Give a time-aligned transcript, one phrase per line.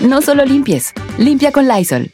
[0.00, 2.12] No solo limpies, limpia con Lysol.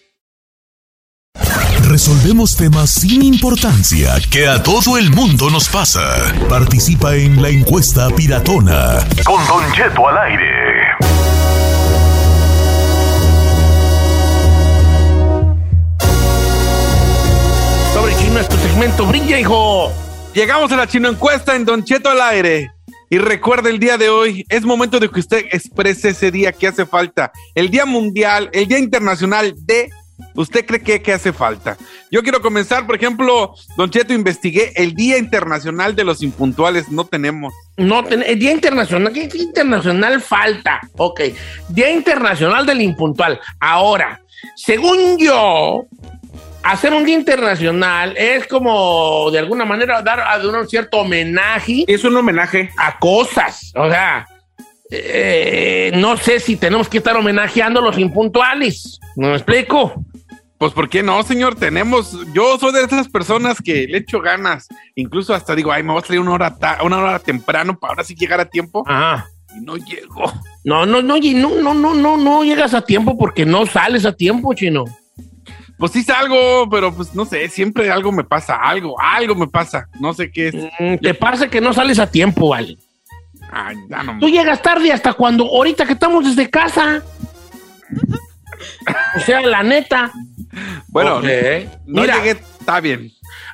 [1.88, 6.00] Resolvemos temas sin importancia que a todo el mundo nos pasa.
[6.48, 9.06] Participa en la encuesta piratona.
[9.24, 10.47] Con Don Cheto al aire.
[17.92, 19.06] Sobre Chino es tu segmento.
[19.06, 19.92] Brilla, hijo.
[20.33, 22.70] Llegamos a la chino encuesta en Don Cheto al aire.
[23.12, 26.66] Y recuerda el día de hoy, es momento de que usted exprese ese día que
[26.66, 27.30] hace falta.
[27.55, 29.91] El Día Mundial, el Día Internacional de...
[30.34, 31.77] ¿Usted cree que, hace falta?
[32.10, 36.88] Yo quiero comenzar, por ejemplo, Don Cheto, investigué el Día Internacional de los Impuntuales.
[36.88, 37.52] No tenemos.
[37.77, 40.80] No, ten- el Día Internacional, ¿qué Internacional falta?
[40.96, 41.20] Ok,
[41.68, 43.38] Día Internacional del Impuntual.
[43.60, 44.22] Ahora,
[44.56, 45.84] según yo,
[46.62, 52.05] hacer un Día Internacional es como, de alguna manera, dar a un cierto homenaje Es
[52.05, 52.70] un homenaje.
[52.77, 53.72] a cosas.
[53.77, 54.27] O sea,
[54.90, 58.98] eh, no sé si tenemos que estar homenajeando a los impuntuales.
[59.16, 59.94] ¿No me explico?
[60.58, 61.56] Pues, ¿por qué no, señor?
[61.56, 62.16] Tenemos.
[62.33, 64.68] Yo soy de esas personas que le echo ganas.
[64.94, 67.92] Incluso hasta digo, ay, me voy a salir una hora, ta- una hora temprano para
[67.95, 68.84] ahora sí llegar a tiempo.
[68.86, 69.27] Ajá.
[69.56, 70.33] Y no llego.
[70.64, 74.06] No, no, no, y no, no, no, no, no llegas a tiempo porque no sales
[74.06, 74.84] a tiempo, chino.
[75.83, 79.89] Pues sí salgo, pero pues no sé, siempre algo me pasa, algo, algo me pasa.
[79.98, 80.55] No sé qué es.
[80.55, 82.79] Mm, Te pasa que no sales a tiempo, vale.
[83.51, 84.17] Ay, ya no.
[84.20, 87.03] Tú llegas tarde hasta cuando, ahorita que estamos desde casa.
[89.17, 90.13] O sea, la neta.
[90.87, 93.11] Bueno, no Mira, llegué, está bien.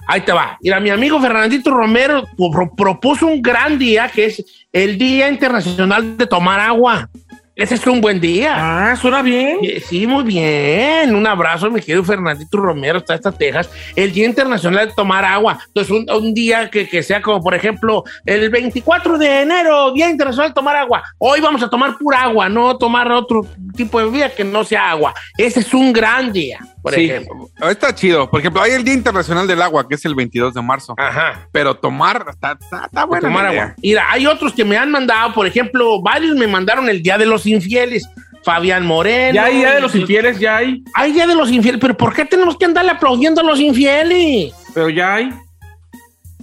[0.06, 0.58] ahí te va.
[0.60, 6.18] Mira, mi amigo Fernandito Romero pro- propuso un gran día que es el Día Internacional
[6.18, 7.08] de Tomar Agua.
[7.58, 8.54] Ese es un buen día.
[8.56, 9.58] Ah, suena bien.
[9.84, 11.12] Sí, muy bien.
[11.12, 13.68] Un abrazo, mi querido Fernandito Romero, está hasta Texas.
[13.96, 15.58] El Día Internacional de Tomar Agua.
[15.66, 20.08] Entonces, un, un día que, que sea como, por ejemplo, el 24 de enero, Día
[20.08, 21.02] Internacional de Tomar Agua.
[21.18, 24.92] Hoy vamos a tomar pura agua, no tomar otro tipo de bebida que no sea
[24.92, 25.12] agua.
[25.36, 27.48] Ese es un gran día, por Sí, ejemplo.
[27.70, 28.30] está chido.
[28.30, 30.94] Por ejemplo, hay el Día Internacional del Agua, que es el 22 de marzo.
[30.96, 31.48] Ajá.
[31.52, 33.62] Pero tomar, está, está, está de buena tomar la idea.
[33.64, 33.74] agua.
[33.82, 37.26] Mira, hay otros que me han mandado, por ejemplo, varios me mandaron el Día de
[37.26, 38.08] los Infieles.
[38.44, 39.34] Fabián Moreno.
[39.34, 42.14] Ya hay Día de los infieles, ya hay, Hay Día de los Infieles, pero ¿por
[42.14, 44.54] qué tenemos que andarle aplaudiendo a los infieles?
[44.72, 45.30] pero ya hay.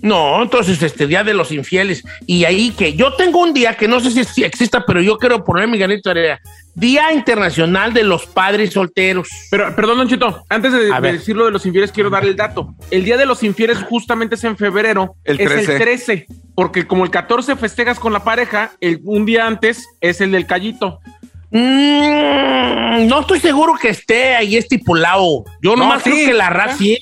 [0.05, 2.03] No, entonces este Día de los Infieles.
[2.27, 5.43] Y ahí que yo tengo un día que no sé si- exista, pero yo quiero
[5.43, 6.39] poner mi granito de arena.
[6.75, 9.27] Día Internacional de los Padres Solteros.
[9.49, 12.35] Pero, perdón, Don Chito, antes de, de decir lo de los infieles, quiero dar el
[12.35, 12.75] dato.
[12.91, 15.15] El Día de los Infieles justamente es en febrero.
[15.23, 15.71] El es 13.
[15.73, 16.25] el 13.
[16.53, 20.45] Porque como el 14 festejas con la pareja, el, un día antes es el del
[20.45, 20.99] callito.
[21.49, 25.45] Mm, no estoy seguro que esté ahí estipulado.
[25.63, 26.77] Yo No, nomás sí, creo que la raza.
[26.77, 26.99] ¿Sí?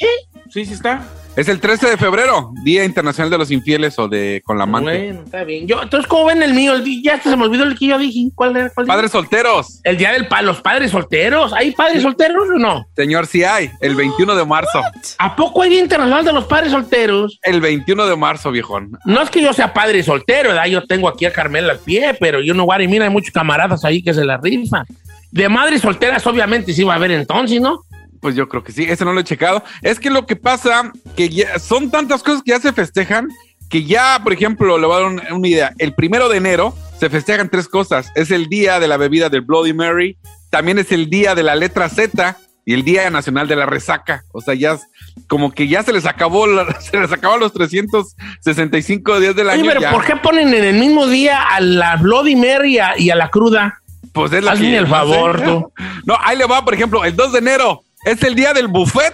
[0.49, 1.01] Sí, sí está.
[1.35, 5.05] Es el 13 de febrero, Día Internacional de los Infieles o de con la amante.
[5.05, 5.65] Bueno, está bien.
[5.65, 6.75] Yo, entonces, ¿cómo ven el mío?
[6.75, 8.29] El ya se me olvidó el que yo dije.
[8.35, 8.69] ¿Cuál era?
[8.69, 8.85] ¿Cuál?
[8.85, 9.79] Padres solteros.
[9.83, 11.51] El día del pa los padres solteros.
[11.53, 12.85] ¿Hay padres solteros o no?
[12.95, 13.71] Señor, sí hay.
[13.81, 14.79] El 21 de marzo.
[15.17, 17.39] ¿A poco hay Día Internacional de los Padres Solteros?
[17.41, 18.99] El 21 de marzo, viejón.
[19.05, 20.67] No es que yo sea padre soltero, ¿verdad?
[20.67, 23.33] Yo tengo aquí a Carmela al pie, pero yo no voy a mira, hay muchos
[23.33, 24.85] camaradas ahí que se la rifan.
[25.31, 27.81] De madres solteras, obviamente, sí va a haber entonces, ¿no?
[28.23, 29.63] Pues yo creo que sí, ese no lo he checado.
[29.83, 33.27] Es que lo que pasa, que ya son tantas cosas que ya se festejan,
[33.69, 35.73] que ya, por ejemplo, le voy a dar un- una idea.
[35.77, 38.11] El primero de enero se festejan tres cosas.
[38.15, 40.17] Es el día de la bebida del Bloody Mary,
[40.49, 44.23] también es el día de la letra Z y el día nacional de la resaca.
[44.31, 44.79] O sea, ya
[45.27, 46.45] como que ya se les acabó,
[46.79, 49.65] se les acabaron los 365 días del Oye, año.
[49.67, 49.91] pero ya.
[49.91, 53.15] ¿por qué ponen en el mismo día a la Bloody Mary y a, y a
[53.15, 53.79] la cruda?
[54.13, 55.45] Pues es la Hazme que- el no favor, sé.
[55.45, 55.71] tú.
[56.05, 59.13] No, ahí le va, por ejemplo, el 2 de enero es el día del buffet,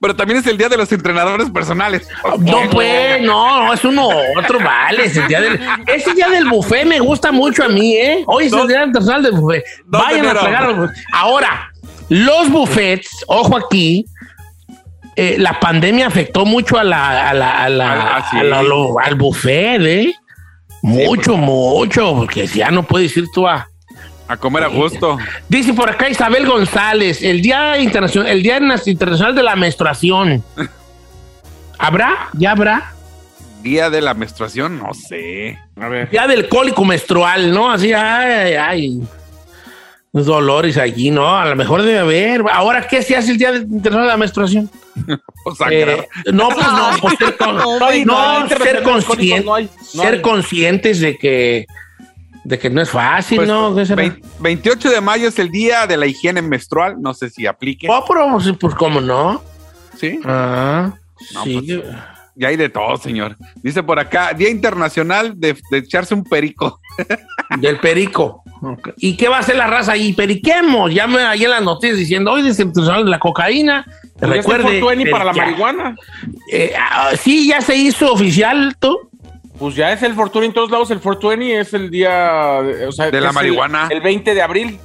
[0.00, 2.06] pero también es el día de los entrenadores personales.
[2.40, 4.08] No, pues, no, no, es uno
[4.38, 5.04] otro, vale.
[5.06, 8.22] Ese día, del, ese día del buffet me gusta mucho a mí, ¿eh?
[8.26, 9.64] Hoy es el día internacional del buffet.
[9.86, 10.90] Vayan a tragar.
[11.12, 11.70] Ahora,
[12.10, 14.04] Los buffets, ojo aquí,
[15.16, 18.36] eh, la pandemia afectó mucho a la, a la- a la- Ah, sí.
[18.36, 20.14] a la- lo- al buffet, ¿eh?
[20.82, 23.66] Mucho, mucho, porque ya no puedes ir tú a...
[24.34, 25.16] A comer a gusto.
[25.48, 30.42] Dice por acá Isabel González, el Día Internacional, el Día Internacional de la Menstruación.
[31.78, 32.30] ¿Habrá?
[32.32, 32.92] ¿Ya habrá?
[33.62, 35.56] Día de la menstruación, no sé.
[35.80, 36.10] A ver.
[36.10, 37.70] Día del cólico menstrual, ¿no?
[37.70, 39.00] Así, ay, ay, ay.
[40.12, 41.36] Los dolores allí, ¿no?
[41.36, 42.42] A lo mejor debe haber.
[42.52, 44.68] Ahora, ¿qué se hace el Día Internacional de la Menstruación?
[45.44, 45.54] O.
[45.70, 50.02] Eh, no, pues no, pues ser, con- No no, ser internacional consciente, no hay, no
[50.02, 50.20] ser hay.
[50.22, 51.66] conscientes de que,
[52.44, 53.74] de que no es fácil, Pues, ¿no?
[53.74, 54.02] ¿Qué será?
[54.02, 56.96] vein- 28 de mayo es el día de la higiene menstrual.
[57.00, 57.86] No sé si aplique.
[57.90, 59.42] Oh, pero, pues, pues, ¿cómo no?
[59.98, 60.18] Sí.
[60.24, 60.92] Ah,
[61.34, 61.54] No, sí.
[61.66, 61.82] pues,
[62.36, 63.36] Ya hay de todo, señor.
[63.62, 66.80] Dice por acá, Día Internacional de, de echarse un perico.
[67.60, 68.42] Del perico.
[68.96, 70.12] ¿Y qué va a hacer la raza ahí?
[70.14, 70.92] Periquemos.
[70.92, 73.84] Ya me en las noticias diciendo, hoy es internacional de la cocaína.
[74.18, 74.80] Pues Recuerde.
[74.80, 75.94] 420 para la marihuana.
[76.50, 78.98] Eh, ah, sí, ya se hizo oficial, ¿tú?
[79.58, 80.90] Pues ya es el Fortune en todos lados.
[80.90, 82.60] El 420 es el día.
[82.88, 83.88] O sea, De la es el- marihuana.
[83.90, 84.78] El, 20 de abril.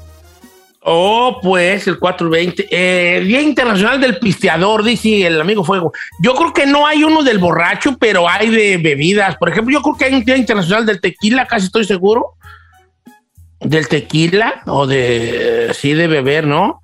[0.81, 2.68] Oh, pues, el 420.
[2.71, 5.92] Eh, Día Internacional del Pisteador, dice el amigo Fuego.
[6.21, 9.36] Yo creo que no hay uno del borracho, pero hay de bebidas.
[9.38, 12.36] Por ejemplo, yo creo que hay un Día Internacional del Tequila, casi estoy seguro.
[13.60, 16.81] Del tequila o de, sí, de beber, ¿no?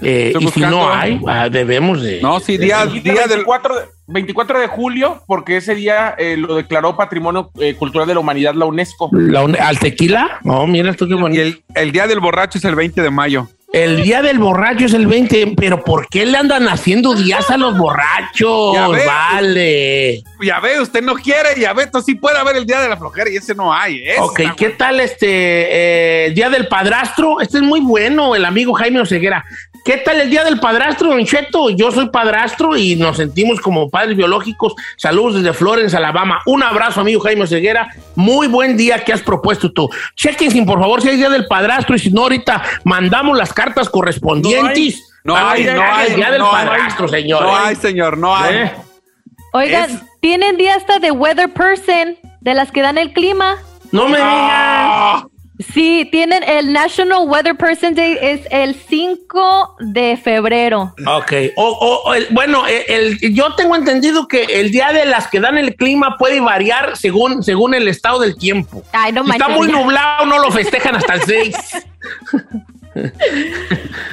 [0.00, 2.20] Eh, y si no hay, ah, debemos de...
[2.20, 3.44] No, sí, día, día del.
[3.44, 8.14] 24, de, 24 de julio, porque ese día eh, lo declaró Patrimonio eh, Cultural de
[8.14, 9.10] la Humanidad la UNESCO.
[9.12, 10.40] La un- ¿Al tequila?
[10.42, 11.42] No, mira esto qué Y bonito.
[11.42, 13.48] el, el día del borracho es el 20 de mayo.
[13.72, 17.56] El día del borracho es el 20, pero ¿por qué le andan haciendo días a
[17.56, 18.72] los borrachos?
[18.72, 18.86] Ya.
[18.88, 20.22] Vale.
[20.40, 22.96] Ya ve, usted no quiere, ya ve, entonces sí puede haber el día de la
[22.96, 23.96] flojera y ese no hay.
[23.96, 24.14] ¿eh?
[24.20, 25.26] Ok, ¿qué tal este
[26.26, 27.40] eh, día del padrastro?
[27.40, 29.44] Este es muy bueno, el amigo Jaime Oseguera.
[29.84, 31.68] ¿Qué tal el día del padrastro, Don Cheto?
[31.68, 34.72] Yo soy padrastro y nos sentimos como padres biológicos.
[34.96, 36.40] Saludos desde Florence, Alabama.
[36.46, 37.88] Un abrazo, amigo Jaime Oseguera.
[38.14, 39.90] Muy buen día que has propuesto tú.
[40.16, 43.52] Chequen, sin por favor, si hay día del padrastro y si no, ahorita mandamos las
[43.52, 45.02] cartas correspondientes.
[45.22, 46.66] No hay, no hay, el día del no hay.
[46.66, 47.42] padrastro, señor.
[47.42, 47.60] No ¿eh?
[47.66, 48.56] hay, señor, no hay.
[48.56, 48.72] ¿Eh?
[49.52, 53.56] Oigan, Es- tienen día hasta de weather person, de las que dan el clima.
[53.92, 55.28] No me digan.
[55.72, 60.94] Sí, tienen el National Weather Person Day, es el 5 de febrero.
[61.06, 65.04] Ok, o, o- o el- bueno, el, el- yo tengo entendido que el día de
[65.06, 68.82] las que dan el clima puede variar según, según el estado del tiempo.
[68.92, 71.56] Ay, no si está muy nublado, no lo festejan hasta el 6.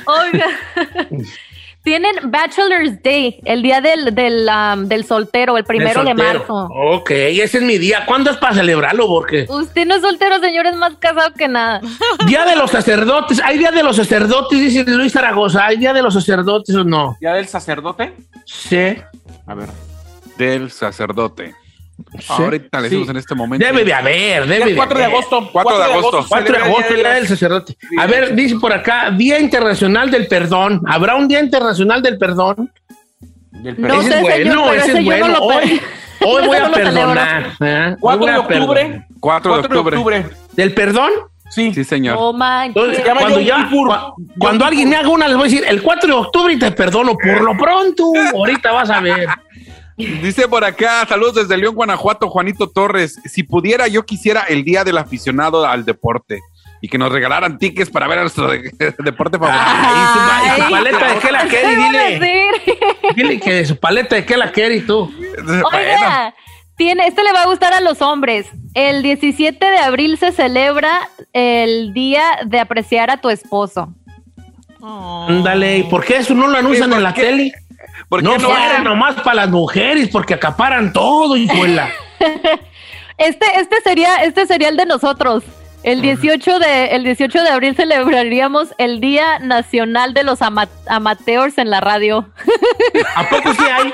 [0.05, 0.47] Oiga.
[1.83, 6.67] Tienen Bachelor's Day, el día del, del, um, del soltero, el primero de marzo.
[6.71, 8.05] Ok, ese es mi día.
[8.05, 9.07] ¿Cuándo es para celebrarlo?
[9.07, 11.81] Porque Usted no es soltero, señor, es más casado que nada.
[12.27, 13.41] Día de los sacerdotes.
[13.43, 14.59] ¿Hay día de los sacerdotes?
[14.59, 15.65] Dice Luis Zaragoza.
[15.65, 17.17] ¿Hay día de los sacerdotes o no?
[17.19, 18.13] ¿Ya del sacerdote?
[18.45, 18.95] Sí.
[19.47, 19.69] A ver.
[20.37, 21.55] del sacerdote.
[22.19, 22.25] Sí.
[22.29, 23.11] Ahorita le decimos Sí.
[23.11, 23.65] en este momento.
[23.65, 25.15] Debe de haber, debe de 4 de haber.
[25.17, 25.49] agosto.
[25.51, 26.25] 4 de agosto.
[26.29, 27.77] 4 de celebra el agosto, Día Día de del sacerdote.
[27.97, 30.81] A ver, dice por acá, Día Internacional del Perdón.
[30.87, 32.71] ¿Habrá un Día Internacional del Perdón?
[33.51, 34.01] del No perro.
[34.01, 35.27] ese sé, es bueno, señor, pero ese es no bueno.
[35.27, 35.81] lo Hoy,
[36.21, 37.45] hoy voy Yo a no perdonar.
[37.59, 37.87] ¿eh?
[37.89, 38.81] Hoy 4 voy de octubre.
[38.81, 39.07] perdonar.
[39.19, 39.97] 4 de 4 de octubre.
[40.19, 40.37] octubre.
[40.53, 41.11] ¿Del perdón?
[41.49, 41.73] Sí.
[41.73, 42.15] Sí, señor.
[42.17, 42.33] Oh
[42.63, 43.69] Entonces, cuando, ya-
[44.39, 46.71] cuando alguien me haga una, les voy a decir, el 4 de octubre y te
[46.71, 48.05] perdono por lo pronto.
[48.33, 49.27] Ahorita vas a ver.
[50.21, 53.19] Dice por acá, saludos desde León, Guanajuato, Juanito Torres.
[53.25, 56.39] Si pudiera, yo quisiera el día del aficionado al deporte
[56.81, 59.63] y que nos regalaran tickets para ver a nuestro de- deporte favorito.
[59.63, 62.47] Ay, y su Ay, paleta de qué la ¿qué quiere, van a dile.
[63.15, 65.11] Dile que su paleta de qué la quiere y tú.
[65.43, 66.33] Bueno, Oiga,
[66.77, 68.47] tiene, este le va a gustar a los hombres.
[68.73, 73.93] El 17 de abril se celebra el día de apreciar a tu esposo.
[74.81, 77.21] Ándale, ¿y por qué eso no lo anuncian ¿por en la qué?
[77.21, 77.53] tele?
[78.09, 81.89] ¿Por qué No, no fuera nomás para las mujeres, porque acaparan todo, hijuela.
[83.17, 85.43] Este, este sería, este sería el de nosotros.
[85.83, 91.57] El 18 de, el 18 de abril celebraríamos el Día Nacional de los ama- Amateurs
[91.57, 92.29] en la radio.
[93.15, 93.91] ¿A poco sí hay?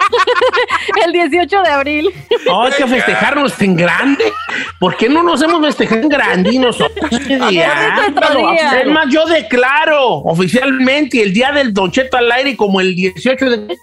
[1.05, 2.09] El 18 de abril.
[2.45, 4.33] No, hay que festejarnos en grande.
[4.79, 7.09] ¿Por qué no nos hemos festejado en grande y nosotros?
[7.11, 8.73] Es.
[8.83, 13.49] Es más, yo declaro oficialmente el día del Don Cheto al aire como el 18
[13.49, 13.77] de...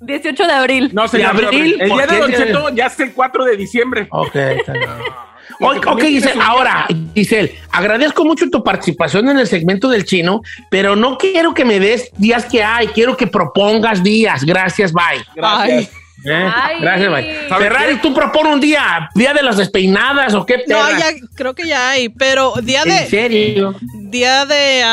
[0.00, 0.90] 18 de abril.
[0.92, 1.36] No, señor.
[1.40, 4.06] De abril, El ¿por día qué de Don Cheto ya es el 4 de diciembre.
[4.10, 4.88] Ok, está bien.
[5.62, 10.40] Ok, Giselle, ahora, Giselle, agradezco mucho tu participación en el segmento del chino,
[10.70, 14.44] pero no quiero que me des días que hay, quiero que propongas días.
[14.44, 15.24] Gracias, bye.
[15.36, 15.90] Gracias.
[16.24, 16.50] ¿Eh?
[16.54, 16.80] Ay.
[16.80, 17.48] Gracias, bye.
[17.48, 20.98] ¿Sabe Ferrari, tú propone un día, día de las despeinadas o qué No, perra?
[20.98, 23.74] ya creo que ya hay, pero día ¿En de serio?
[23.94, 24.84] día de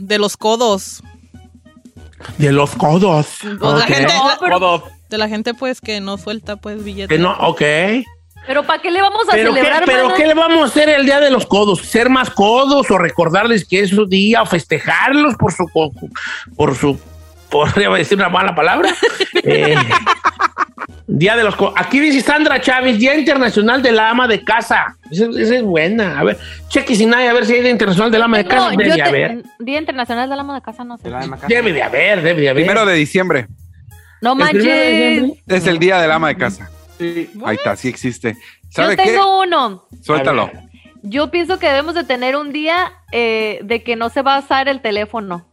[0.00, 1.02] de los codos.
[2.38, 3.26] De los codos.
[3.60, 3.88] O la Ok.
[3.88, 7.08] gente, No, la- pero- de la gente pues que no suelta pues billetes.
[7.16, 7.62] Que no, ok.
[8.46, 10.14] Pero ¿para qué le vamos a ¿Pero, qué, celebrar, pero mana?
[10.16, 11.80] qué le vamos a hacer el día de los codos?
[11.82, 15.66] ¿Ser más codos o recordarles que es su día o festejarlos por su...
[16.56, 16.98] por su...
[17.50, 18.94] podría decir una mala palabra?
[19.48, 19.76] Eh,
[21.06, 21.74] día de los codos.
[21.76, 24.96] Aquí dice Sandra Chávez, Día Internacional de la Ama de Casa.
[25.08, 26.18] Esa, esa es buena.
[26.18, 26.38] A ver,
[26.68, 28.70] cheque sin nadie a ver si hay Día Internacional del Ama de Casa.
[28.72, 29.42] No, Debe de haber.
[29.60, 31.08] Día Internacional del Amo de Casa, no sé.
[31.46, 32.64] Debe de haber, debe de haber.
[32.64, 33.46] Primero de diciembre.
[34.20, 35.38] No de manches.
[35.46, 36.70] Es el día del ama de casa.
[36.98, 37.30] Sí.
[37.44, 38.34] Ahí está, sí existe.
[38.34, 39.04] Yo ¿Sabe qué?
[39.04, 39.84] tengo uno.
[40.02, 40.50] Suéltalo.
[41.02, 44.38] Yo pienso que debemos de tener un día eh, de que no se va a
[44.40, 45.46] usar el teléfono.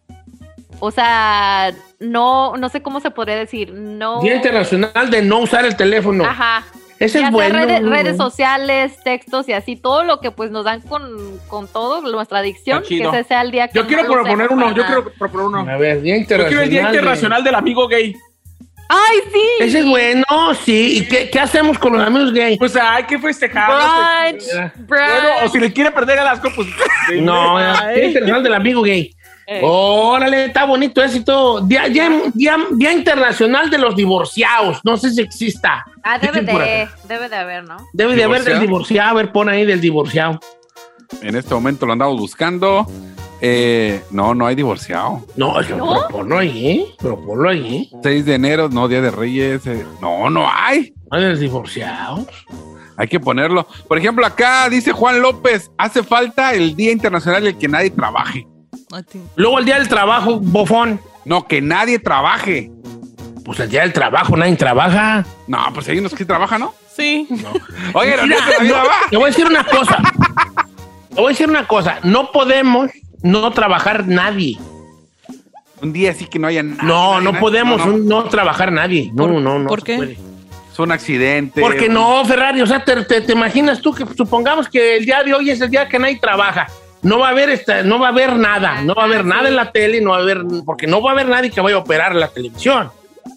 [0.80, 3.72] O sea, no, no sé cómo se podría decir.
[3.72, 4.22] No.
[4.22, 6.26] Día Internacional de no usar el teléfono.
[6.26, 6.64] Ajá.
[7.00, 7.56] Ese Ya es bueno.
[7.56, 12.02] redes, redes sociales, textos y así, todo lo que pues nos dan con, con todo,
[12.02, 14.86] nuestra adicción, que ese sea el día que Yo no quiero proponer uno, yo nada.
[14.88, 15.60] quiero proponer uno.
[15.72, 16.48] A ver, Día Yo Internacional.
[16.50, 18.16] quiero el Día de- Internacional del Amigo Gay.
[18.96, 19.42] ¡Ay, sí!
[19.60, 20.24] Ese es bueno,
[20.64, 21.00] sí.
[21.00, 22.58] ¿Y qué, qué hacemos con los amigos gay?
[22.58, 23.68] Pues hay que festejar.
[24.30, 24.44] Brunch,
[24.88, 24.88] brunch.
[24.88, 26.68] Bueno, o si le quiere perder el asco, pues.
[27.22, 27.58] No.
[27.58, 29.14] Día Internacional del Amigo Gay.
[29.46, 29.60] Eh.
[29.62, 31.60] Órale, está bonito eso y todo.
[31.62, 34.80] Día, día, día- Día Internacional de los Divorciados.
[34.86, 35.84] No sé si exista.
[36.04, 37.76] Ah, debe de, debe de haber, ¿no?
[37.92, 38.62] Debe de haber del ¿Divorciado?
[38.62, 39.10] divorciado.
[39.10, 40.40] A ver, pon ahí del divorciado.
[41.22, 42.88] En este momento lo andamos buscando.
[43.46, 45.26] Eh, no, no hay divorciado.
[45.36, 45.96] No, que ¿No?
[45.96, 46.86] pero ponlo ahí, ¿eh?
[46.98, 47.90] Pero ponlo ahí.
[47.94, 47.98] ¿eh?
[48.02, 49.68] 6 de enero, no, Día de Reyes.
[49.68, 50.94] eh, no, no hay.
[51.12, 52.26] No del divorciado.
[52.96, 53.68] Hay que ponerlo.
[53.90, 58.48] Por ejemplo, acá dice Juan López, hace falta el Día Internacional del que nadie trabaje.
[59.36, 61.02] Luego el Día del Trabajo, bofón.
[61.26, 62.72] No, que nadie trabaje.
[63.44, 65.26] Pues el Día del Trabajo, nadie trabaja.
[65.48, 66.74] No, pues hay unos que trabajan, ¿no?
[66.96, 67.28] Sí.
[67.94, 69.98] Oye, no, Mira, no, te voy a decir una cosa.
[71.10, 72.00] Te voy a decir una cosa.
[72.04, 72.90] No podemos
[73.24, 74.58] no trabajar nadie.
[75.82, 76.84] Un día así que no haya nada.
[76.84, 77.40] No, nadie, no nadie.
[77.42, 77.94] podemos No, no.
[77.96, 79.10] un- no trabajar nadie.
[79.14, 79.68] No, ¿Por- no, no.
[79.68, 79.96] por qué?
[79.98, 80.18] puede.
[80.72, 81.62] Es un accidente.
[81.62, 82.62] Porque no, Ferrari.
[82.62, 85.62] O sea, te, te- te imaginas tú que supongamos que el día de hoy es
[85.62, 86.68] el día que nadie trabaja.
[87.02, 88.82] No va a haber esta, no va a haber nada.
[88.82, 91.12] No va a haber nada en la tele, no va a haber, porque no va
[91.12, 92.90] a haber nadie que vaya a operar la televisión.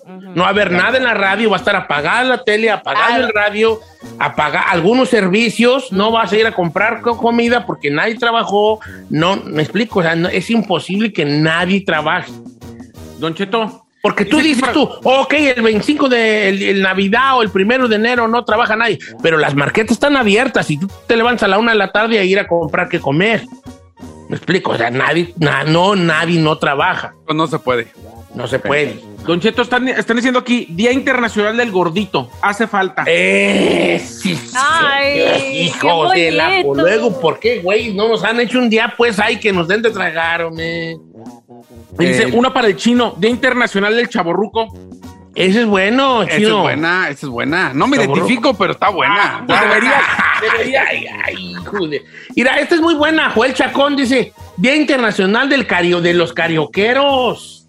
[0.06, 3.24] No va a haber nada en la radio, va a estar apagada la tele, apagado
[3.26, 3.80] el radio,
[4.20, 8.78] apagar algunos servicios, no vas a ir a comprar co- comida porque nadie trabajó.
[9.10, 12.30] No, me explico, o sea, no- es imposible que nadie trabaje.
[13.18, 13.82] Don Cheto.
[14.02, 17.50] Porque tú Dice dices que- tú, ok, el 25 de el, el Navidad o el
[17.50, 21.42] primero de enero no trabaja nadie, pero las marquetas están abiertas y tú te levantas
[21.42, 23.42] a la una de la tarde a ir a comprar qué comer.
[24.28, 27.86] Me explico, o sea, nadie, na- no, nadie no trabaja, Pues no se puede.
[28.34, 29.00] no se puede.
[29.24, 32.30] Don Cheto, están, están diciendo aquí, Día Internacional del Gordito.
[32.42, 33.04] Hace falta.
[33.06, 36.62] Eh, sí, sí, Ay, hijo de la...
[36.62, 37.92] Luego, ¿por qué, güey?
[37.94, 40.96] No nos han hecho un día, pues, hay que nos den de tragar, hombre.
[41.98, 44.66] Y dice, Eh, una para el chino, Día Internacional del Chaborruco.
[45.36, 46.62] Ese es bueno, Esa es chino.
[46.62, 47.72] buena, esa es buena.
[47.74, 49.44] No me identifico, pero está buena.
[49.46, 50.00] Pues debería,
[50.40, 50.84] Debería.
[50.88, 52.02] Ay, ay, hijo de-
[52.34, 53.30] Mira, esta es muy buena.
[53.30, 57.66] Joel Chacón dice: Día Internacional del cario, de los carioqueros.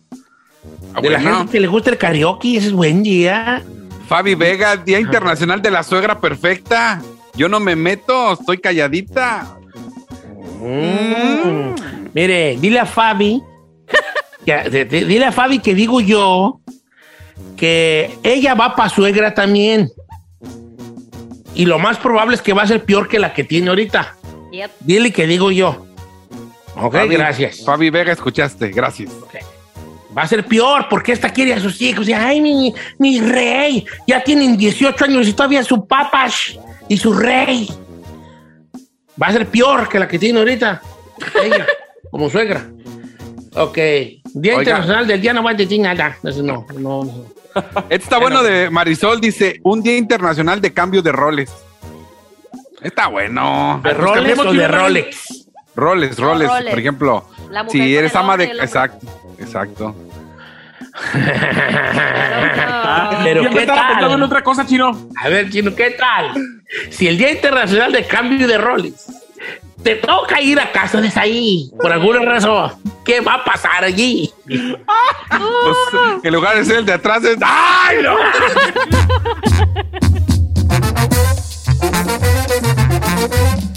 [0.93, 1.37] Ah, de la bueno.
[1.39, 2.57] gente que le gusta el karaoke.
[2.57, 3.61] Ese es buen día.
[4.07, 7.01] Fabi Vega, Día Internacional de la Suegra Perfecta.
[7.35, 9.57] Yo no me meto, estoy calladita.
[10.59, 11.75] Mm.
[12.13, 13.41] Mire, dile a Fabi.
[14.45, 16.61] que- de- de- dile a Fabi que digo yo
[17.55, 19.89] que ella va para suegra también.
[21.55, 24.15] Y lo más probable es que va a ser peor que la que tiene ahorita.
[24.51, 24.71] Yep.
[24.81, 25.85] Dile que digo yo.
[26.75, 27.63] Ok, Fabi- gracias.
[27.65, 29.11] Fabi Vega, escuchaste, gracias.
[30.15, 32.07] Va a ser peor porque esta quiere a sus hijos.
[32.07, 33.85] Y, ay, mi, mi rey.
[34.07, 37.67] Ya tienen 18 años y todavía su papas y su rey.
[39.21, 40.81] Va a ser peor que la que tiene ahorita.
[41.43, 41.65] Ella,
[42.11, 42.69] como suegra.
[43.55, 43.77] Ok.
[44.41, 44.61] Día Oiga.
[44.71, 46.17] Internacional del Día no va a decir nada.
[46.23, 47.37] No, no, no.
[47.89, 51.51] Este está bueno de Marisol, dice, un Día Internacional de Cambio de Roles.
[52.81, 53.81] Está bueno.
[53.83, 54.67] ¿De pues cambiemos o de de.
[54.67, 55.47] Rolex?
[55.75, 56.49] Roles, roles.
[56.49, 56.69] roles.
[56.69, 57.25] Por ejemplo,
[57.69, 58.45] si eres ama de...
[58.45, 59.07] Exacto,
[59.39, 59.95] exacto.
[63.23, 64.23] Pero Yo me ¿qué estaba pensando en tal?
[64.23, 65.09] otra cosa, chino.
[65.21, 66.33] A ver, Chino, ¿qué tal?
[66.89, 69.07] Si el Día Internacional de Cambio de Roles
[69.83, 72.71] te toca ir a casa de ahí por alguna razón,
[73.05, 74.31] ¿qué va a pasar allí?
[74.45, 74.61] Pues,
[76.23, 77.37] en lugar de ser el de atrás es...
[77.41, 78.17] ¡Ay, no!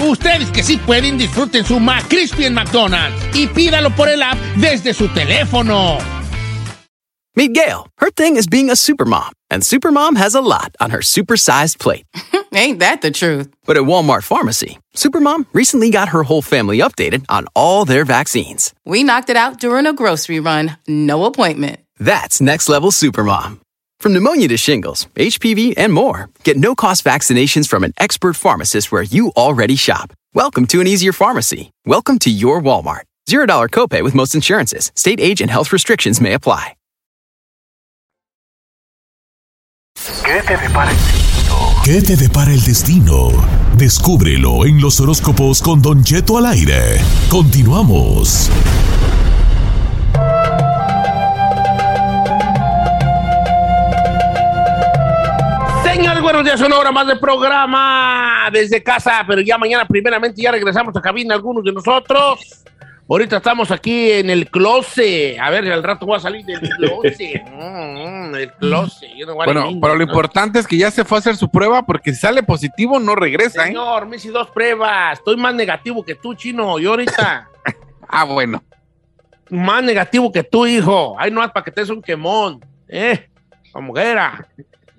[0.00, 4.38] Ustedes que sí pueden, disfruten su Mac McCrispy en McDonald's y pídalo por el app
[4.56, 5.98] desde su teléfono.
[7.36, 7.86] Meet Gail.
[7.98, 12.04] Her thing is being a supermom, and supermom has a lot on her supersized plate.
[12.52, 13.48] Ain't that the truth?
[13.64, 18.74] But at Walmart Pharmacy, supermom recently got her whole family updated on all their vaccines.
[18.84, 21.80] We knocked it out during a grocery run, no appointment.
[21.98, 23.60] That's next level supermom.
[24.00, 28.90] From pneumonia to shingles, HPV, and more, get no cost vaccinations from an expert pharmacist
[28.90, 30.10] where you already shop.
[30.32, 31.70] Welcome to an easier pharmacy.
[31.84, 33.02] Welcome to your Walmart.
[33.28, 34.90] $0 copay with most insurances.
[34.94, 36.76] State age and health restrictions may apply.
[40.24, 41.82] ¿Qué te depara el destino?
[41.84, 43.30] ¿Qué te depara el destino?
[43.76, 46.98] Descúbrelo en los horóscopos con Don Cheto al aire.
[47.28, 48.48] Continuamos.
[56.00, 60.50] Señores, buenos días, una hora más de programa desde casa, pero ya mañana primeramente ya
[60.50, 62.64] regresamos a cabina algunos de nosotros.
[63.06, 65.38] Ahorita estamos aquí en el closet.
[65.38, 67.42] A ver, al rato voy a salir del closet.
[67.52, 69.10] Mm, el closet.
[69.24, 70.10] Know what I Bueno, pero lo ¿no?
[70.10, 73.14] importante es que ya se fue a hacer su prueba porque si sale positivo no
[73.14, 73.66] regresa, ¿eh?
[73.66, 75.18] Señor, me hice dos pruebas.
[75.18, 76.78] Estoy más negativo que tú, chino.
[76.78, 77.50] Yo ahorita.
[78.08, 78.64] ah, bueno.
[79.50, 81.14] Más negativo que tú, hijo.
[81.18, 82.64] Ay, no es para que te des un quemón.
[82.88, 83.28] ¿Eh?
[83.70, 84.48] Como era.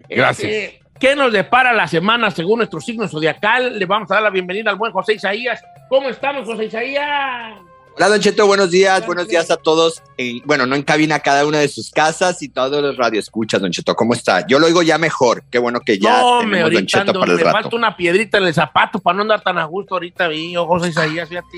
[0.08, 0.52] Gracias.
[0.52, 3.78] Este, ¿Qué nos depara la semana según nuestro signo zodiacal?
[3.80, 5.60] Le vamos a dar la bienvenida al buen José Isaías.
[5.90, 7.56] ¿Cómo estamos, José Isaías?
[7.96, 10.02] Hola, Don Cheto, buenos días, buenos días a todos.
[10.18, 13.72] Eh, bueno, no en cabina, cada una de sus casas y todos los radioescuchas, Don
[13.72, 14.46] Cheto, ¿cómo está?
[14.48, 17.12] Yo lo oigo ya mejor, qué bueno que ya no, me tenemos Don ahorita Cheto
[17.14, 17.58] ando- para el me rato.
[17.64, 20.90] falta una piedrita en el zapato para no andar tan a gusto ahorita, vi, José
[20.90, 21.58] Isaías, fíjate.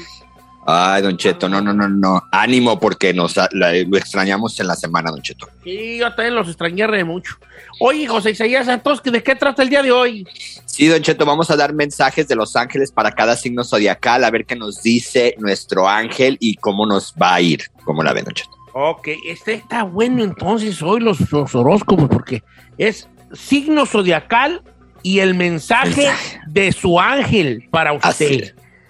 [0.65, 4.75] Ay, Don Cheto, no, no, no, no, ánimo porque nos la- lo extrañamos en la
[4.75, 5.47] semana, Don Cheto.
[5.63, 7.35] Sí, yo también los extrañé re mucho.
[7.79, 10.25] Oye, José Isaías, entonces, ¿de qué trata el día de hoy?
[10.65, 14.31] Sí, Don Cheto, vamos a dar mensajes de los ángeles para cada signo zodiacal, a
[14.31, 17.63] ver qué nos dice nuestro ángel y cómo nos va a ir.
[17.83, 18.51] ¿Cómo la ven, Don Cheto?
[18.73, 22.41] Ok, este está bueno entonces hoy los, los horóscopos, porque
[22.77, 24.63] es signo zodiacal
[25.03, 26.07] y el mensaje,
[26.47, 28.07] de su ángel para usted.
[28.09, 28.43] Así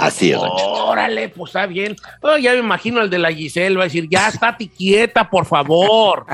[0.06, 0.38] así es.
[0.38, 1.96] Órale, pues está bien.
[2.22, 5.46] Oh, ya me imagino el de la Giselle, va a decir, ya estate quieta, por
[5.46, 6.26] favor.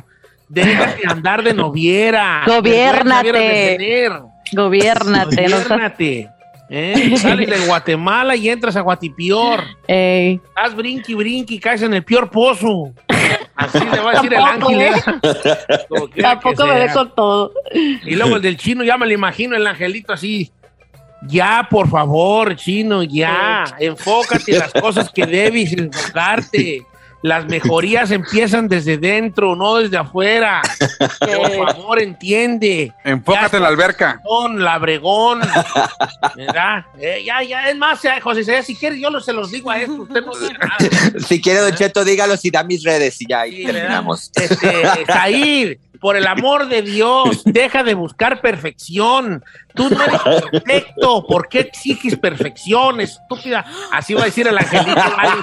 [0.48, 2.44] Déjate andar de noviera.
[2.46, 3.32] Gobiérnate.
[3.32, 6.30] De seas- Gobiérnate.
[6.72, 7.18] ¿eh?
[7.18, 9.64] Sales de Guatemala y entras a Guatipior.
[9.88, 10.40] Ey.
[10.56, 12.92] Haz brinqui, brinqui, y caes en el peor pozo.
[13.56, 14.94] Así le va a decir el Tampoco, ángel.
[14.94, 15.58] ¿eh?
[16.16, 16.22] ¿eh?
[16.22, 17.52] Tampoco me ve con todo.
[17.74, 20.52] Y luego el del chino, ya me lo imagino, el angelito así.
[21.28, 23.66] Ya, por favor, chino, ya.
[23.80, 26.86] Enfócate en las cosas que debes enfocarte.
[27.22, 30.62] Las mejorías empiezan desde dentro, no desde afuera.
[31.20, 32.94] Por favor, entiende.
[33.04, 34.22] Enfócate en la alberca.
[34.24, 35.42] Con labregón.
[36.38, 36.86] ¿Verdad?
[36.98, 39.70] Eh, ya, ya, es más, eh, José Isaías, si quiere, yo lo- se los digo
[39.70, 39.96] a esto.
[40.04, 40.78] Usted no nada.
[41.28, 43.80] Si quiere, Don Cheto, dígalo si da mis redes y ya ahí Sí, ¿verdad?
[43.82, 44.32] terminamos.
[44.36, 44.82] Este,
[46.00, 49.44] por el amor de Dios, deja de buscar perfección.
[49.76, 51.26] Tú no eres perfecto.
[51.28, 53.66] ¿Por qué exiges perfección, estúpida?
[53.92, 54.96] Así va a decir el angelito.
[54.96, 55.42] ¿vale?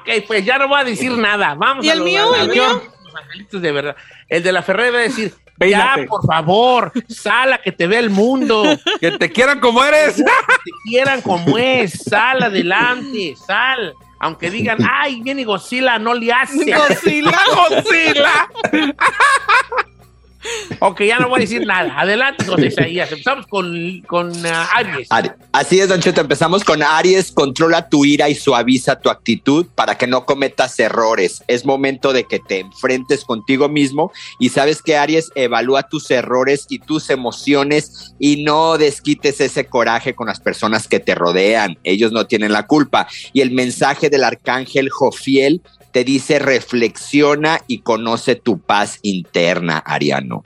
[0.00, 1.54] Ok, pues ya no voy a decir nada.
[1.54, 2.32] Vamos ¿Y a el los- mío?
[2.34, 2.82] a ¿El mío?
[3.04, 3.96] Los angelitos de verdad.
[4.28, 6.02] El de la Ferrera va a decir, Peínate.
[6.02, 8.64] ya, por favor, sal a que te vea el mundo.
[9.00, 10.16] Que te quieran como eres.
[10.16, 11.92] Que te quieran como es.
[12.04, 13.94] Sal adelante, sal.
[14.18, 16.72] Aunque digan, ay, viene Godzilla, no le hace.
[16.72, 17.38] Godzilla.
[17.54, 18.48] Godzilla.
[20.80, 21.92] ok, ya no voy a decir nada.
[21.98, 23.10] Adelante, José Isaías.
[23.10, 25.08] Empezamos con, con ah, Aries.
[25.10, 26.20] Ari- Así es, Don Cheto.
[26.20, 27.32] Empezamos con Aries.
[27.32, 31.42] Controla tu ira y suaviza tu actitud para que no cometas errores.
[31.48, 36.66] Es momento de que te enfrentes contigo mismo y sabes que Aries evalúa tus errores
[36.68, 41.78] y tus emociones y no desquites ese coraje con las personas que te rodean.
[41.84, 43.08] Ellos no tienen la culpa.
[43.32, 45.62] Y el mensaje del arcángel Jofiel
[45.96, 50.42] te dice reflexiona y conoce tu paz interna, Ariano.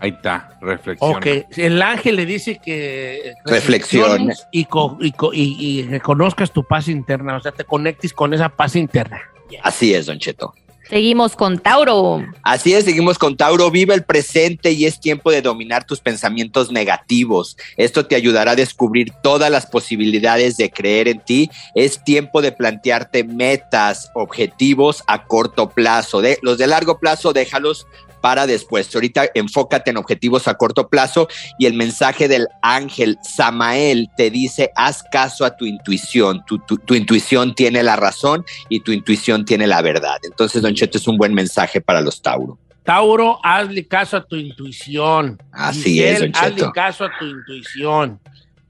[0.00, 1.16] Ahí está, reflexión.
[1.16, 1.26] Ok,
[1.58, 4.06] el ángel le dice que Reflexiona.
[4.14, 8.14] reflexiones y, co- y co- y- y reconozcas tu paz interna, o sea, te conectes
[8.14, 9.20] con esa paz interna.
[9.62, 10.54] Así es, Don Cheto.
[10.88, 12.24] Seguimos con Tauro.
[12.42, 13.70] Así es, seguimos con Tauro.
[13.70, 17.56] Vive el presente y es tiempo de dominar tus pensamientos negativos.
[17.76, 21.50] Esto te ayudará a descubrir todas las posibilidades de creer en ti.
[21.74, 26.20] Es tiempo de plantearte metas, objetivos a corto plazo.
[26.20, 27.86] De, los de largo plazo, déjalos
[28.24, 28.92] para después.
[28.94, 34.70] Ahorita enfócate en objetivos a corto plazo y el mensaje del ángel Samael te dice,
[34.76, 36.42] haz caso a tu intuición.
[36.46, 40.16] Tu, tu- tu intuición tiene la razón y tu intuición tiene la verdad.
[40.22, 42.56] Entonces, Don Cheto, es un buen mensaje para los Tauro.
[42.82, 45.38] Tauro, hazle caso a tu intuición.
[45.52, 48.18] Así es, Don hazle caso a tu intuición.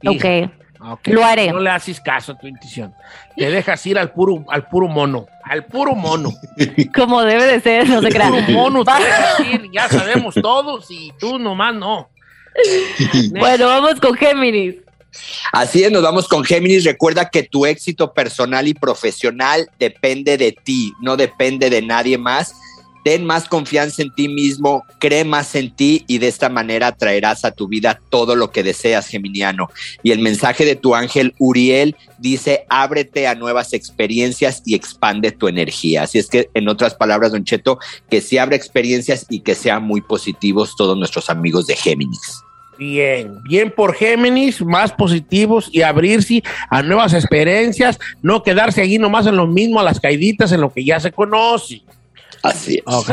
[0.04, 0.24] Ok.
[0.80, 1.06] Ok.
[1.06, 1.52] Lo haré.
[1.52, 2.92] No le haces caso a tu intuición.
[3.36, 5.26] Te dejas ir al puro, al puro mono.
[5.44, 6.32] Al puro mono.
[6.94, 8.30] Como debe de ser, no se Al crean.
[8.30, 9.70] puro mono te Va- dejas ir.
[9.72, 12.08] Ya sabemos todos y tú nomás no.
[13.30, 14.76] Bueno, vamos con Géminis.
[15.52, 16.84] Así es, nos vamos con Géminis.
[16.84, 22.54] Recuerda que tu éxito personal y profesional depende de ti, no depende de nadie más.
[23.04, 27.44] Ten más confianza en ti mismo, cree más en ti y de esta manera traerás
[27.44, 29.68] a tu vida todo lo que deseas, Geminiano.
[30.02, 35.48] Y el mensaje de tu ángel Uriel dice, ábrete a nuevas experiencias y expande tu
[35.48, 36.04] energía.
[36.04, 39.84] Así es que, en otras palabras, Don Cheto, que se abra experiencias y que sean
[39.84, 42.42] muy positivos todos nuestros amigos de Géminis.
[42.78, 49.26] Bien, bien por Géminis, más positivos y abrirse a nuevas experiencias, no quedarse allí nomás
[49.26, 51.82] en lo mismo, a las caiditas, en lo que ya se conoce.
[52.44, 52.82] Así es.
[52.86, 53.10] Ok.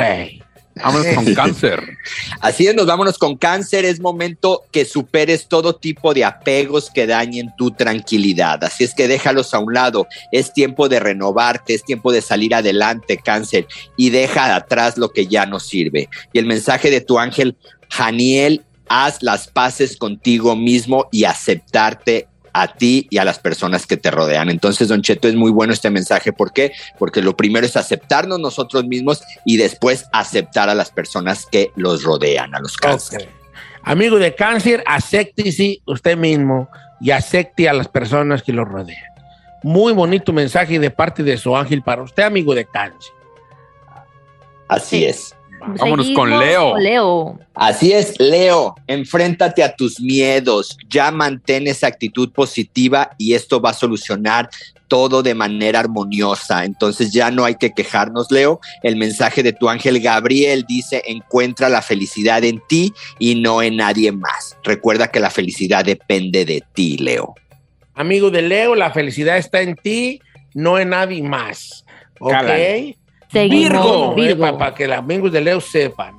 [0.75, 1.97] Vámonos con cáncer.
[2.39, 3.85] Así es, nos vámonos con cáncer.
[3.85, 8.63] Es momento que superes todo tipo de apegos que dañen tu tranquilidad.
[8.63, 10.07] Así es que déjalos a un lado.
[10.31, 13.67] Es tiempo de renovarte, es tiempo de salir adelante, cáncer,
[13.97, 16.09] y deja atrás lo que ya no sirve.
[16.33, 17.57] Y el mensaje de tu ángel,
[17.89, 23.97] Janiel, haz las paces contigo mismo y aceptarte a ti y a las personas que
[23.97, 24.49] te rodean.
[24.49, 26.33] Entonces, Don Cheto, es muy bueno este mensaje.
[26.33, 26.71] ¿Por qué?
[26.97, 32.03] Porque lo primero es aceptarnos nosotros mismos y después aceptar a las personas que los
[32.03, 33.29] rodean, a los cáncer.
[33.83, 39.11] Amigo de cáncer, acéptese usted mismo y acepte a las personas que lo rodean.
[39.63, 43.13] Muy bonito mensaje de parte de su ángel para usted, amigo de cáncer.
[44.67, 45.35] Así es.
[45.61, 46.71] Vámonos con Seguimos Leo.
[46.71, 47.39] con Leo.
[47.53, 53.69] Así es, Leo, enfréntate a tus miedos, ya mantén esa actitud positiva y esto va
[53.69, 54.49] a solucionar
[54.87, 56.65] todo de manera armoniosa.
[56.65, 58.59] Entonces ya no hay que quejarnos, Leo.
[58.83, 63.77] El mensaje de tu ángel Gabriel dice, encuentra la felicidad en ti y no en
[63.77, 64.57] nadie más.
[64.63, 67.35] Recuerda que la felicidad depende de ti, Leo.
[67.93, 70.21] Amigo de Leo, la felicidad está en ti,
[70.53, 71.85] no en nadie más.
[72.19, 72.33] ¿Ok?
[73.31, 76.15] Seguimos, Virgo, para que los amigos de Leo sepan.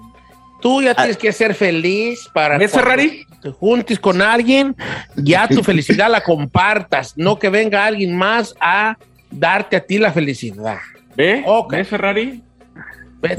[0.61, 3.27] Tú ya tienes que ser feliz para ¿Ves, Ferrari?
[3.43, 4.77] te juntes con alguien,
[5.17, 8.97] ya tu felicidad la compartas, no que venga alguien más a
[9.31, 10.79] darte a ti la felicidad.
[11.17, 11.43] ¿Ve?
[11.47, 11.73] Ok.
[11.73, 12.43] ¿Ves, Ferrari?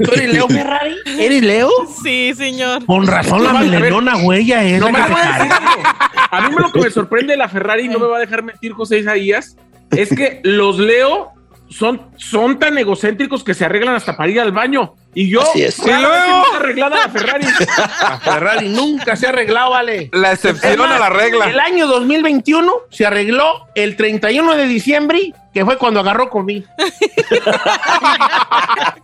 [0.02, 0.94] ¿Tú eres Leo Ferrari?
[1.18, 1.70] ¿Eres Leo?
[2.02, 2.84] Sí, señor.
[2.86, 5.82] Con razón la No, melenona huella es No la me voy a decir algo.
[6.30, 8.42] A mí me lo que me sorprende de la Ferrari, no me va a dejar
[8.42, 9.56] mentir José Isaías,
[9.90, 11.33] es que los Leo
[11.76, 14.94] son, son tan egocéntricos que se arreglan hasta para ir al baño.
[15.12, 15.80] Y yo, Así es.
[15.80, 17.46] arreglada la Ferrari.
[18.00, 20.08] La Ferrari nunca se ha arreglado, vale.
[20.12, 21.50] La excepción más, a la regla.
[21.50, 26.64] El año 2021 se arregló el 31 de diciembre, que fue cuando agarró COVID.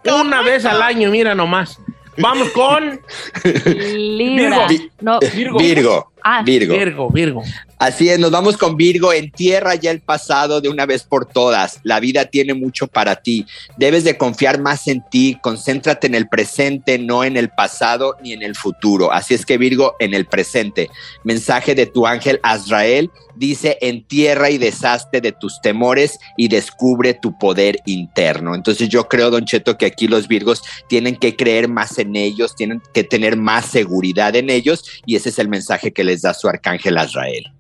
[0.20, 1.80] Una vez al año, mira nomás.
[2.18, 3.00] Vamos con
[3.44, 4.66] Libra.
[4.68, 4.86] Virgo.
[5.00, 5.58] No, Virgo.
[5.58, 6.09] Virgo.
[6.22, 6.74] Ah, Virgo.
[6.74, 7.42] Virgo, Virgo.
[7.78, 9.12] Así es, nos vamos con Virgo.
[9.12, 11.80] Entierra ya el pasado de una vez por todas.
[11.82, 13.46] La vida tiene mucho para ti.
[13.78, 15.38] Debes de confiar más en ti.
[15.40, 19.12] Concéntrate en el presente, no en el pasado ni en el futuro.
[19.12, 20.90] Así es que Virgo, en el presente.
[21.24, 27.38] Mensaje de tu ángel Azrael dice, entierra y deshazte de tus temores y descubre tu
[27.38, 28.54] poder interno.
[28.54, 32.54] Entonces yo creo, Don Cheto, que aquí los Virgos tienen que creer más en ellos,
[32.54, 36.34] tienen que tener más seguridad en ellos y ese es el mensaje que les da
[36.34, 37.52] su arcángel Azrael.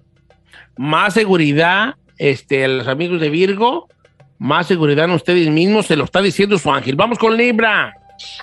[0.76, 3.88] Más seguridad, este, a los amigos de Virgo,
[4.38, 6.96] más seguridad en ustedes mismos, se lo está diciendo su ángel.
[6.96, 7.94] Vamos con Libra.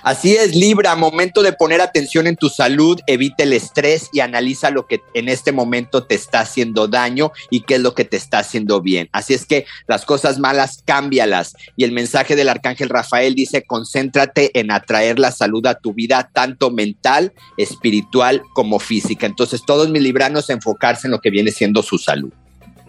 [0.02, 4.70] Así es, Libra, momento de poner atención en tu salud, evita el estrés y analiza
[4.70, 8.16] lo que en este momento te está haciendo daño y qué es lo que te
[8.16, 9.08] está haciendo bien.
[9.12, 11.54] Así es que las cosas malas, cámbialas.
[11.76, 16.30] Y el mensaje del arcángel Rafael dice, concéntrate en atraer la salud a tu vida,
[16.32, 19.26] tanto mental, espiritual como física.
[19.26, 22.32] Entonces, todos mis libranos enfocarse en lo que viene siendo su salud.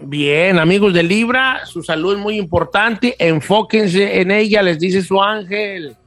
[0.02, 5.21] Bien, amigos de Libra, su salud es muy importante, enfóquense en ella, les dice su
[5.21, 5.97] ángel.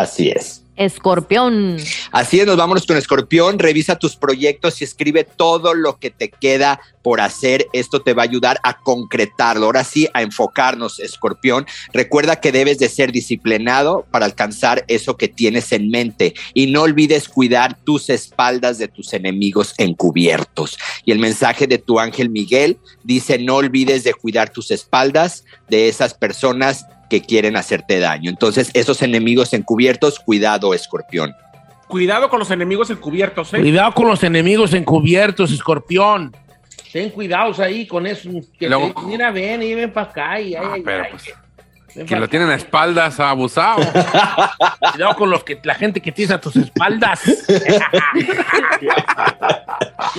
[0.00, 0.62] Así es.
[0.76, 1.76] Escorpión.
[2.10, 3.58] Así es, nos vamos con Escorpión.
[3.58, 7.66] Revisa tus proyectos y escribe todo lo que te queda por hacer.
[7.74, 9.66] Esto te va a ayudar a concretarlo.
[9.66, 11.66] Ahora sí, a enfocarnos, Escorpión.
[11.92, 16.32] Recuerda que debes de ser disciplinado para alcanzar eso que tienes en mente.
[16.54, 20.78] Y no olvides cuidar tus espaldas de tus enemigos encubiertos.
[21.04, 25.88] Y el mensaje de tu ángel Miguel dice, no olvides de cuidar tus espaldas de
[25.88, 28.30] esas personas que quieren hacerte daño.
[28.30, 31.34] Entonces, esos enemigos encubiertos, cuidado, escorpión.
[31.88, 33.58] Cuidado con los enemigos encubiertos, ¿eh?
[33.58, 36.34] Cuidado con los enemigos encubiertos, escorpión.
[36.92, 38.30] Ten cuidados ahí con eso.
[38.58, 40.40] Que Luego- te- mira, ven y ven para acá.
[40.40, 41.10] Y, Ah, ay, pero ay.
[41.10, 41.24] pues,
[41.96, 42.30] Ven que lo acá.
[42.30, 43.80] tienen a espaldas abusado.
[44.92, 47.20] Cuidado con los que, la gente que tienes a tus espaldas.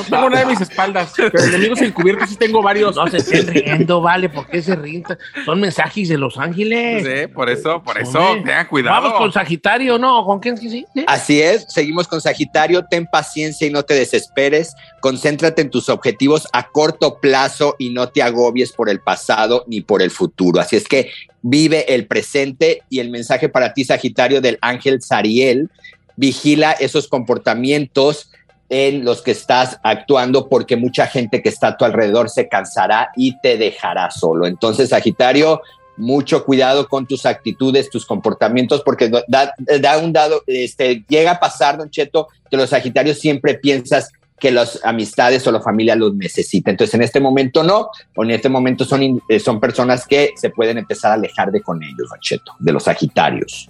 [0.09, 2.95] No tengo nada de mis espaldas, pero enemigos encubiertos sí tengo varios.
[2.95, 5.03] No se estén riendo, vale, ¿por qué se ríen?
[5.45, 7.03] Son mensajes de Los Ángeles.
[7.03, 8.43] Sí, por eso, por eso, Hombre.
[8.51, 9.01] tengan cuidado.
[9.01, 10.25] Vamos con Sagitario, ¿no?
[10.25, 10.57] ¿Con quién?
[10.57, 10.85] Sí, sí.
[11.07, 16.47] Así es, seguimos con Sagitario, ten paciencia y no te desesperes, concéntrate en tus objetivos
[16.53, 20.59] a corto plazo y no te agobies por el pasado ni por el futuro.
[20.59, 21.11] Así es que
[21.41, 25.69] vive el presente y el mensaje para ti, Sagitario, del ángel Sariel,
[26.15, 28.30] vigila esos comportamientos
[28.73, 33.09] en los que estás actuando porque mucha gente que está a tu alrededor se cansará
[33.17, 34.47] y te dejará solo.
[34.47, 35.61] Entonces, Sagitario,
[35.97, 41.77] mucho cuidado con tus actitudes, tus comportamientos, porque da, un dado, este, llega a pasar,
[41.77, 46.71] Don Cheto, que los Sagitarios siempre piensas que las amistades o la familia los necesita.
[46.71, 50.49] Entonces, en este momento no, o en este momento son, eh, son personas que se
[50.49, 53.69] pueden empezar a alejar de con ellos, Don Cheto, de los Sagitarios.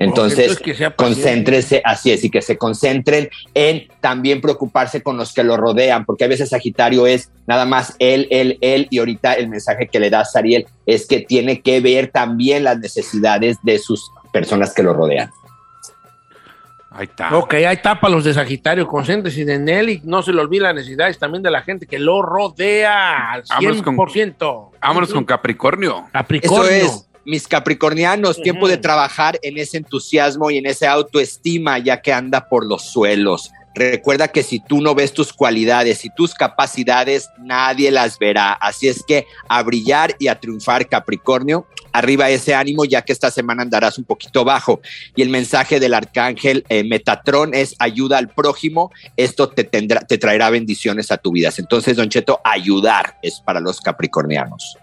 [0.00, 1.22] Entonces, entonces que sea paciente.
[1.22, 6.04] concéntrese, así es, y que se concentren en también preocuparse con los que lo rodean,
[6.04, 9.98] porque a veces Sagitario es nada más él, él, él, y ahorita el mensaje que
[9.98, 14.82] le da Sariel es que tiene que ver también las necesidades de sus personas que
[14.84, 15.30] lo rodean.
[16.90, 17.36] Ahí está.
[17.36, 20.62] Ok, ahí está para los de Sagitario, concéntrese en él y no se le olvide
[20.62, 24.70] las necesidades también de la gente que lo rodea al Vámonos con- 100%.
[24.80, 26.06] Vámonos con Capricornio.
[26.12, 26.64] Capricornio.
[26.64, 32.00] Eso es, mis capricornianos, tiempo de trabajar en ese entusiasmo y en esa autoestima, ya
[32.00, 33.52] que anda por los suelos.
[33.74, 38.54] Recuerda que si tú no ves tus cualidades y tus capacidades, nadie las verá.
[38.54, 41.66] Así es que a brillar y a triunfar, Capricornio.
[41.92, 44.80] Arriba ese ánimo, ya que esta semana andarás un poquito bajo.
[45.14, 48.90] Y el mensaje del arcángel eh, Metatrón es ayuda al prójimo.
[49.18, 51.50] Esto te, tendrá, te traerá bendiciones a tu vida.
[51.58, 54.78] Entonces, Don Cheto, ayudar es para los capricornianos.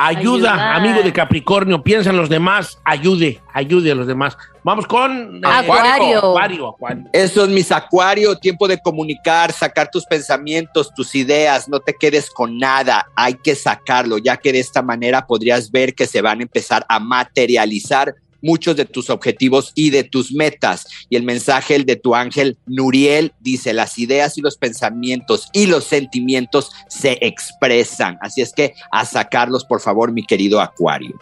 [0.00, 0.76] Ayuda, Ayudar.
[0.76, 4.38] amigo de Capricornio, piensa en los demás, ayude, ayude a los demás.
[4.62, 6.18] Vamos con eh, Acuario.
[6.18, 7.04] Acuario, Acuario.
[7.12, 12.30] Eso es mis acuario, tiempo de comunicar, sacar tus pensamientos, tus ideas, no te quedes
[12.30, 16.38] con nada, hay que sacarlo, ya que de esta manera podrías ver que se van
[16.38, 20.86] a empezar a materializar muchos de tus objetivos y de tus metas.
[21.08, 25.66] Y el mensaje el de tu ángel Nuriel dice, las ideas y los pensamientos y
[25.66, 28.18] los sentimientos se expresan.
[28.20, 31.18] Así es que a sacarlos, por favor, mi querido acuario.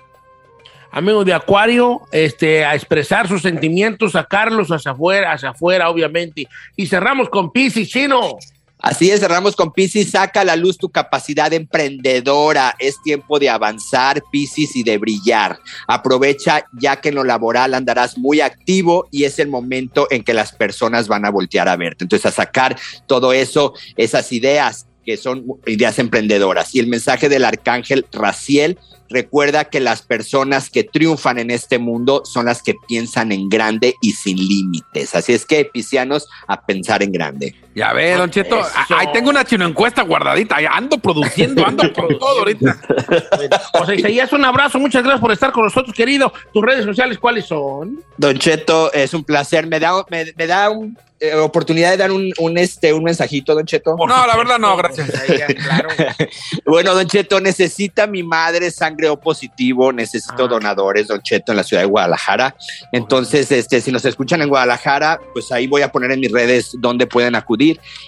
[0.97, 6.49] Amigo de Acuario, este, a expresar sus sentimientos, sacarlos hacia afuera, hacia afuera, obviamente.
[6.75, 8.39] Y cerramos con Pisces, chino.
[8.87, 12.77] Así es, cerramos con Piscis, saca a la luz tu capacidad emprendedora.
[12.79, 15.59] Es tiempo de avanzar, Piscis, y de brillar.
[15.89, 20.35] Aprovecha ya que en lo laboral andarás muy activo y es el momento en que
[20.35, 22.05] las personas van a voltear a verte.
[22.05, 26.73] Entonces, a sacar todo eso, esas ideas que son ideas emprendedoras.
[26.73, 32.23] Y el mensaje del arcángel Raciel, recuerda que las personas que triunfan en este mundo
[32.25, 35.17] son las que piensan en grande y sin límites.
[35.17, 37.66] Así es que, piscianos, a pensar en grande.
[37.77, 38.59] Ya ve, Don Cheto,
[38.89, 40.57] ahí tengo una chino encuesta guardadita.
[40.71, 42.75] Ando produciendo, ando por todo ahorita.
[43.75, 46.33] José Isaías, un abrazo, muchas gracias por estar con nosotros, querido.
[46.55, 48.03] ¿Tus redes sociales cuáles son?
[48.17, 49.67] Don Cheto, es un placer.
[49.67, 53.55] Me da, me, me da un, eh, oportunidad de dar un, un, este, un mensajito,
[53.55, 53.97] Don Cheto.
[53.97, 55.11] No, la verdad no, gracias.
[55.65, 55.89] Claro.
[56.67, 61.65] Bueno, Don Cheto, necesita mi madre sangre O positivo, necesito donadores, Don Cheto, en la
[61.65, 62.55] ciudad de Guadalajara.
[62.93, 66.73] Entonces, este, si nos escuchan en Guadalajara, pues ahí voy a poner en mis redes
[66.79, 67.66] dónde pueden acudir.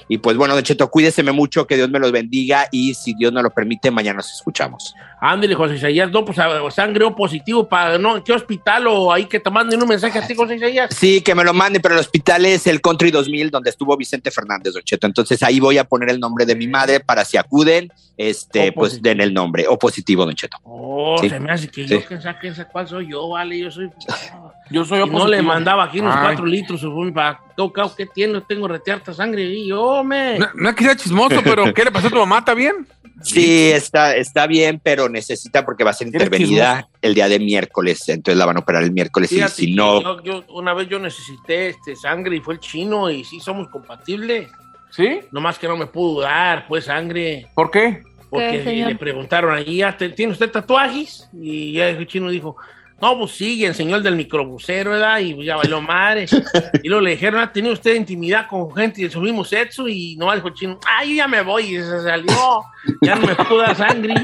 [0.09, 3.33] Y pues bueno, Don Cheto, cuídeseme mucho, que Dios me los bendiga y si Dios
[3.33, 4.95] nos lo permite, mañana nos escuchamos.
[5.21, 8.17] Ándale, José Isaías, no, pues a- sangre O positivo para, ¿no?
[8.17, 10.95] ¿En qué hospital o ahí que te manden un mensaje a ti, José Isaías?
[10.95, 14.31] Sí, que me lo manden, pero el hospital es el Country 2000, donde estuvo Vicente
[14.31, 15.07] Fernández, Don Cheto.
[15.07, 19.03] Entonces ahí voy a poner el nombre de mi madre para si acuden, este, pues
[19.03, 19.67] den el nombre.
[19.69, 20.59] O positivo, Don Cheto.
[20.63, 21.29] Oh, Sí.
[21.29, 21.95] se me hace que Sí.
[21.95, 23.91] yo, que saque esa cuál soy yo, vale, yo soy...
[24.71, 26.23] Yo soy no le mandaba aquí unos Ay.
[26.27, 28.39] cuatro litros, para tocar, ¿qué tiene?
[28.43, 30.39] Tengo rete harta sangre y yo, me...
[30.39, 32.41] No, no chismoso, pero ¿qué le pasó a tu mamá?
[32.41, 32.87] ¿Está bien?
[33.23, 37.39] Sí, está, está bien, pero necesita porque va a ser ¿Eres intervenida el día de
[37.39, 38.09] miércoles.
[38.09, 40.99] Entonces la van a operar el miércoles y si no, yo- yo- una vez yo
[40.99, 44.49] necesité este, sangre y fue el chino y sí somos compatibles.
[44.91, 45.21] ¿Sí?
[45.33, 47.47] Nomás que no me pudo dar, pues, sangre.
[47.55, 48.03] ¿Por qué?
[48.31, 51.29] Porque le preguntaron allí, "¿Ah, ¿tiene usted tatuajes?
[51.33, 52.57] Y ya el chino dijo,
[53.01, 55.21] no, pues sí, y el del microbusero, ¿verdad?
[55.21, 56.27] Y ya bailó madre.
[56.83, 59.89] y luego le dijeron, ¿ha tenido usted intimidad con gente de su mismo sexo?
[59.89, 61.77] Y no dijo el chino, ah, yo ya me voy.
[61.77, 62.65] Y se salió,
[63.03, 64.15] ya no me pudo dar sangre.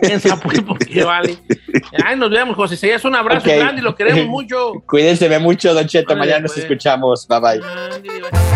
[0.00, 1.36] ¿Quién sabe por qué vale?
[2.04, 2.76] Ay, nos vemos, José.
[2.76, 4.82] Serías un abrazo grande y lo queremos mucho.
[4.86, 6.16] cuídense mucho, Don Cheto.
[6.16, 6.64] Mañana nos pues.
[6.64, 7.28] escuchamos.
[7.28, 7.58] Bye bye.
[7.58, 8.55] Don